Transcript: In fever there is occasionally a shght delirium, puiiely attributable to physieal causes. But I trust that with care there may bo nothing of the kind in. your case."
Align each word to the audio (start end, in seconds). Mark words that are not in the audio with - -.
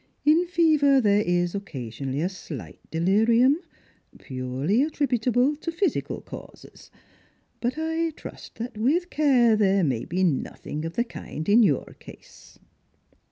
In 0.25 0.47
fever 0.47 0.99
there 0.99 1.21
is 1.21 1.53
occasionally 1.53 2.21
a 2.21 2.25
shght 2.27 2.79
delirium, 2.89 3.57
puiiely 4.17 4.83
attributable 4.83 5.55
to 5.57 5.69
physieal 5.71 6.25
causes. 6.25 6.89
But 7.59 7.75
I 7.77 8.09
trust 8.15 8.55
that 8.55 8.79
with 8.79 9.11
care 9.11 9.55
there 9.55 9.83
may 9.83 10.05
bo 10.05 10.23
nothing 10.23 10.85
of 10.85 10.93
the 10.93 11.03
kind 11.03 11.47
in. 11.47 11.61
your 11.61 11.95
case." 11.99 12.57